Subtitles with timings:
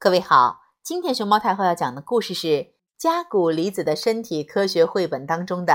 [0.00, 5.72] 各位好，今天熊猫太后要讲的故事是加古离子的身体科学绘本当中的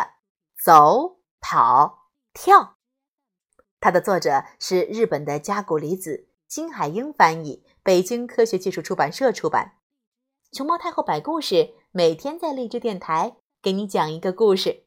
[0.63, 2.58] 《走、跑、跳》，
[3.82, 9.78] 它的作者是日本的加古离子，金海英翻译，北京科学技术出版社出版。
[10.54, 14.86] 熊猫太后摆故事，每天在荔枝电台给你讲一个故事。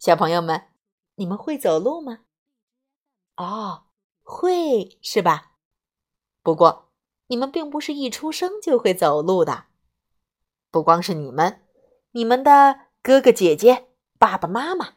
[0.00, 0.70] 小朋友们，
[1.14, 2.24] 你们会走路吗？
[3.36, 3.84] 哦，
[4.24, 5.52] 会是吧？
[6.42, 6.89] 不过。
[7.30, 9.66] 你们并不是一出生就会走路的，
[10.68, 11.62] 不光是你们，
[12.10, 13.86] 你们的哥哥姐姐、
[14.18, 14.94] 爸爸妈妈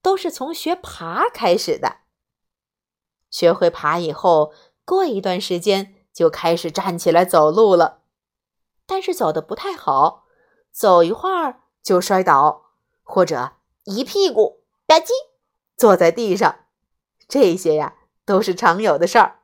[0.00, 2.02] 都是从学爬开始的。
[3.30, 4.52] 学会爬以后，
[4.84, 8.02] 过一段时间就开始站起来走路了，
[8.86, 10.26] 但是走的不太好，
[10.70, 13.54] 走一会儿就摔倒，或者
[13.86, 15.10] 一屁股吧唧
[15.76, 16.66] 坐在地上，
[17.26, 19.40] 这些呀都是常有的事儿。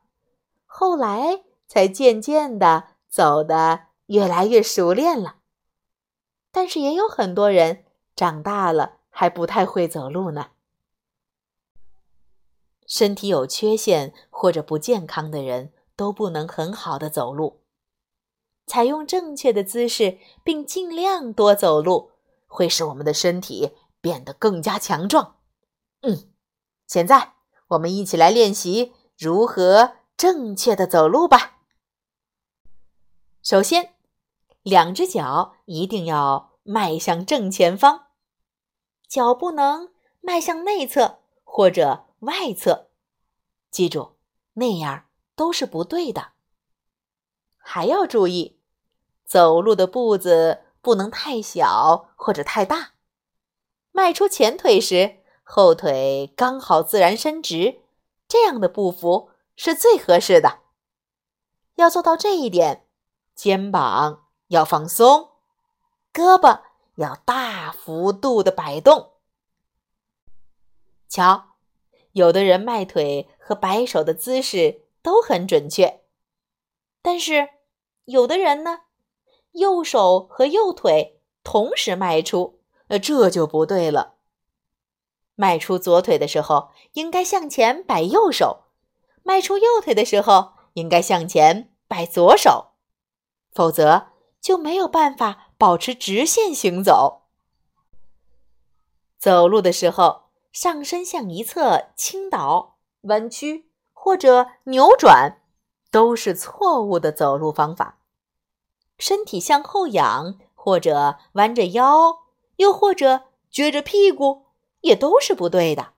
[0.64, 1.47] 后来。
[1.68, 5.36] 才渐渐的走得越来越熟练了，
[6.50, 7.84] 但是也有很多人
[8.16, 10.48] 长大了还不太会走路呢。
[12.86, 17.60] 身体有缺陷或者不健康的人都不能很好的走路。
[18.66, 22.12] 采用正确的姿势，并尽量多走路，
[22.46, 25.36] 会使我们的身体变得更加强壮。
[26.00, 26.30] 嗯，
[26.86, 27.34] 现在
[27.68, 31.57] 我们一起来练习如何正确的走路吧。
[33.50, 33.94] 首先，
[34.62, 38.08] 两只脚一定要迈向正前方，
[39.08, 42.90] 脚不能迈向内侧或者外侧。
[43.70, 44.16] 记住，
[44.52, 46.32] 那样都是不对的。
[47.56, 48.60] 还要注意，
[49.24, 52.90] 走路的步子不能太小或者太大。
[53.92, 57.80] 迈出前腿时，后腿刚好自然伸直，
[58.28, 60.58] 这样的步幅是最合适的。
[61.76, 62.84] 要做到这一点。
[63.38, 65.28] 肩膀要放松，
[66.12, 66.62] 胳膊
[66.96, 69.12] 要大幅度的摆动。
[71.08, 71.50] 瞧，
[72.10, 76.00] 有的人迈腿和摆手的姿势都很准确，
[77.00, 77.48] 但是
[78.06, 78.80] 有的人呢，
[79.52, 84.16] 右手和右腿同时迈出，呃，这就不对了。
[85.36, 88.64] 迈出左腿的时候，应该向前摆右手；
[89.22, 92.72] 迈出右腿的时候，应该向前摆左手。
[93.58, 94.06] 否则
[94.40, 97.22] 就没有办法保持直线行走。
[99.18, 105.42] 走路的时候，上身向一侧倾倒、弯曲或者扭转，
[105.90, 107.98] 都是错误的走路方法。
[108.96, 112.18] 身体向后仰或者弯着腰，
[112.58, 114.46] 又或者撅着屁股，
[114.82, 115.94] 也都是不对的。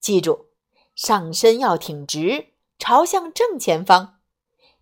[0.00, 0.48] 记住，
[0.94, 4.18] 上身要挺直，朝向正前方，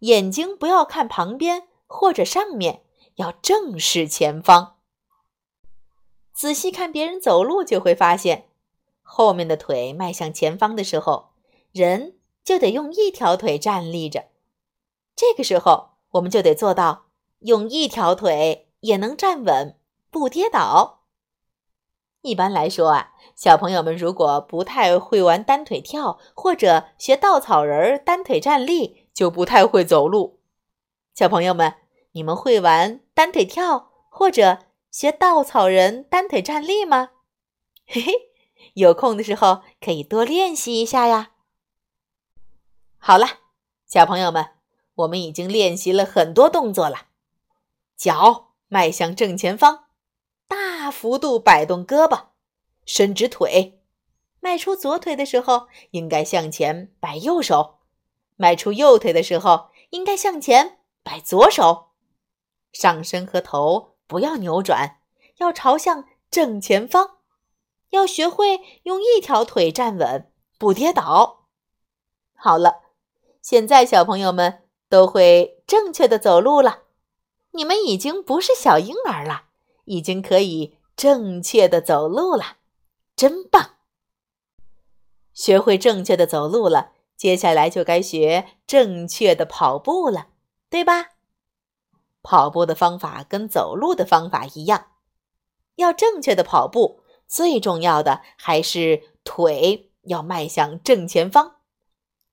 [0.01, 1.69] 眼睛不要看旁边。
[1.87, 2.83] 或者上面
[3.15, 4.75] 要正视前方，
[6.33, 8.49] 仔细看别人走路，就会发现，
[9.03, 11.31] 后面的腿迈向前方的时候，
[11.73, 14.27] 人就得用一条腿站立着。
[15.15, 17.07] 这个时候，我们就得做到
[17.41, 19.79] 用一条腿也能站稳，
[20.11, 21.05] 不跌倒。
[22.23, 30.36] 一般来说啊，小朋友们如果不太会玩单腿跳，或者学稻草人单腿站立，就不太会走路。
[31.17, 31.77] 小朋友们，
[32.13, 37.13] 你们会玩单腿跳或者学稻草人单腿站立吗？
[37.87, 38.13] 嘿嘿，
[38.75, 41.31] 有空的时候可以多练习一下呀。
[42.99, 43.27] 好了，
[43.87, 44.47] 小朋友们，
[44.97, 47.07] 我们已经练习了很多动作了。
[47.97, 49.85] 脚迈向正前方，
[50.47, 52.27] 大幅度摆动胳膊，
[52.85, 53.81] 伸直腿。
[54.41, 57.79] 迈出左腿的时候，应该向前摆右手；
[58.37, 60.76] 迈出右腿的时候，应该向前。
[61.07, 61.91] 摆左手，
[62.73, 64.99] 上身和头不要扭转，
[65.37, 67.19] 要朝向正前方。
[67.91, 71.47] 要学会用一条腿站稳，不跌倒。
[72.35, 72.81] 好了，
[73.41, 76.83] 现在小朋友们都会正确的走路了。
[77.53, 79.45] 你们已经不是小婴儿了，
[79.85, 82.57] 已经可以正确的走路了，
[83.15, 83.77] 真棒！
[85.33, 90.31] 学会正确的走路了，接下来就该学正确的跑步了。
[90.69, 91.11] 对吧？
[92.23, 94.89] 跑步的方法跟走路的方法一样，
[95.77, 101.59] 要正确的跑步，最重要的还是腿要迈向正前方，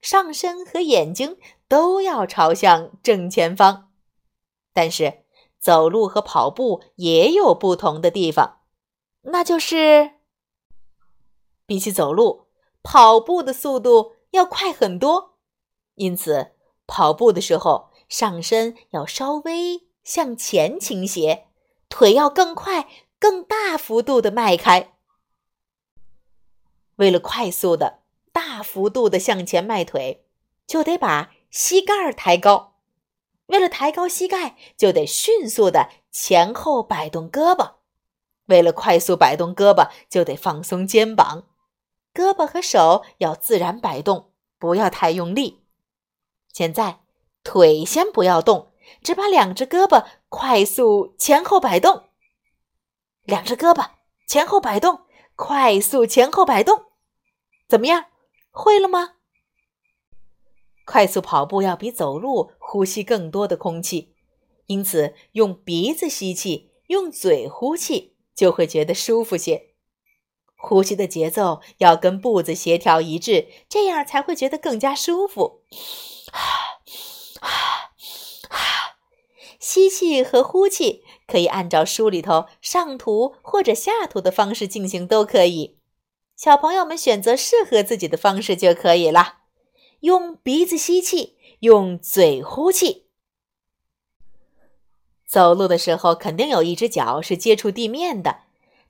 [0.01, 1.37] 上身和眼睛
[1.67, 3.91] 都要朝向正前方。
[4.73, 5.25] 但是
[5.59, 8.61] 走路和跑步也有不同的地方，
[9.21, 10.13] 那就是
[11.67, 12.47] 比起走路，
[12.81, 15.37] 跑步的速度要快很多，
[15.93, 16.53] 因此
[16.87, 17.92] 跑步的时候。
[18.13, 21.47] 上身要稍微向前倾斜，
[21.89, 22.87] 腿要更快、
[23.17, 24.93] 更大幅度的迈开。
[26.97, 28.01] 为了快速的、
[28.31, 30.27] 大幅度的向前迈腿，
[30.67, 32.75] 就得把膝盖抬高；
[33.47, 37.77] 为了抬高膝盖，就得迅速的前后摆动胳膊；
[38.45, 41.47] 为了快速摆动胳膊，就得放松肩膀。
[42.13, 45.63] 胳膊和手要自然摆动，不要太用力。
[46.53, 46.99] 现在
[47.43, 48.71] 腿先不要动，
[49.03, 52.05] 只把两只胳膊快速前后摆动。
[53.23, 53.89] 两只胳膊
[54.27, 55.01] 前后摆动，
[55.35, 56.85] 快速前后摆动，
[57.67, 58.05] 怎么样？
[58.51, 59.15] 会了吗？
[60.85, 64.15] 快速跑步要比走路呼吸更多的空气，
[64.65, 69.69] 因此用鼻子吸气，用嘴呼气，就会觉得舒服些。
[70.57, 75.61] 呼吸的节奏要跟步子协调一致，这样才会觉得更加舒服。
[79.59, 85.77] 吸气和呼气可以按照书里头上图或者下图的方式进行，都可以。
[86.35, 89.37] 小朋友们选择适合自己的方式就可以了。
[90.01, 93.07] 用鼻子吸气，用嘴呼气。
[95.25, 98.41] 走路的时候，肯定有一只脚是接触地面的。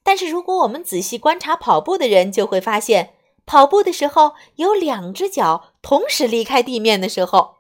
[0.02, 3.14] 但是，如果我们仔细观察跑步的人，就会发现，
[3.46, 7.58] 跑步的时候有两只脚同时离开地面的时候，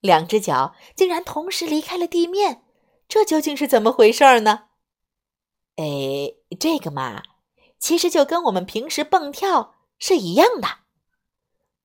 [0.00, 2.62] 两只脚竟然同时离开了地面，
[3.08, 4.68] 这究竟是怎么回事呢？
[5.76, 7.22] 哎，这个嘛，
[7.78, 10.68] 其实就跟我们平时蹦跳是一样的。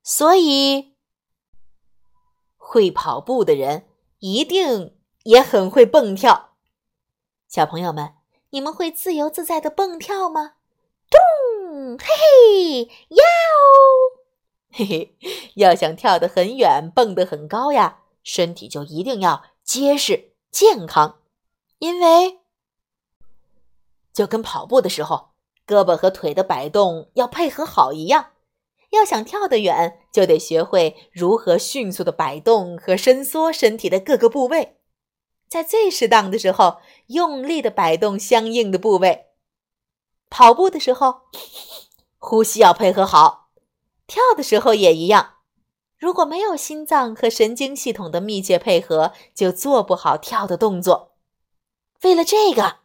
[0.02, 0.94] 所以，
[2.56, 3.86] 会跑步的人
[4.18, 6.56] 一定也很会蹦跳，
[7.48, 8.14] 小朋友们。
[8.50, 10.54] 你们会自由自在的蹦跳吗？
[11.10, 14.22] 咚，嘿嘿，呀哦，
[14.70, 15.50] 嘿嘿！
[15.56, 21.20] 要想跳得很远、蹦得很高呀，身体就一定要结实健康。
[21.78, 22.40] 因为
[24.12, 25.28] 就跟跑步的时候，
[25.66, 28.30] 胳膊和腿的摆动要配合好一样。
[28.90, 34.78] 要想跳得远，就得学会如何迅速的摆动和伸缩身体的各个部位。
[35.48, 36.78] 在最适当的时候，
[37.08, 39.26] 用力的摆动相应的部位。
[40.30, 41.22] 跑步的时候，
[42.18, 43.50] 呼吸要配合好；
[44.06, 45.33] 跳的时候也一样。
[46.04, 51.14] 如果没有心脏和神经系统的密切配合，就做不好跳的动作。
[52.02, 52.80] 为了这个，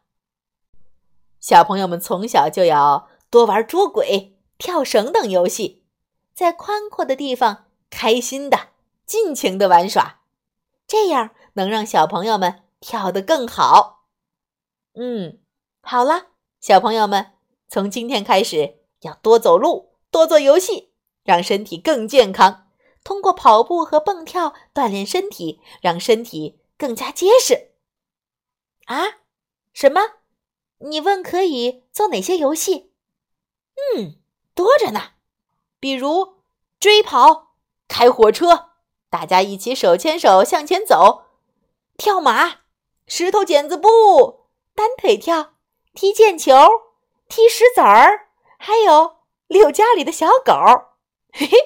[1.41, 5.83] 小朋友们从小就要多玩捉鬼、跳绳等游戏，
[6.33, 8.69] 在宽阔的地方开心的、
[9.05, 10.21] 尽情的玩耍，
[10.87, 11.31] 这样。
[11.53, 14.05] 能让小朋友们跳得更好。
[14.93, 15.39] 嗯，
[15.81, 16.27] 好了，
[16.61, 17.33] 小朋友们，
[17.67, 20.93] 从今天开始要多走路，多做游戏，
[21.25, 22.68] 让身体更健康。
[23.09, 27.71] 通过跑步和蹦跳锻炼身体，让身体更加结实。
[28.85, 29.21] 啊？
[29.73, 30.01] 什么？
[30.77, 32.91] 你问可以做哪些游戏？
[33.95, 34.19] 嗯，
[34.53, 35.13] 多着呢，
[35.79, 36.35] 比如
[36.79, 37.55] 追跑、
[37.87, 38.73] 开火车，
[39.09, 41.23] 大家一起手牵手向前走。
[41.97, 42.57] 跳马、
[43.07, 45.55] 石头剪子布、单腿跳、
[45.95, 46.53] 踢毽球、
[47.27, 48.27] 踢石子儿，
[48.59, 49.15] 还有
[49.47, 50.53] 遛家里的小狗。
[51.33, 51.57] 嘿嘿，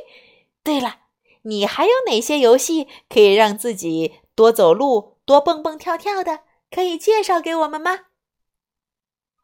[0.64, 1.02] 对了，
[1.44, 6.40] 你还有哪些游戏可以让自己多走路、多蹦蹦跳跳的？
[6.72, 8.00] 可以介绍给我们吗？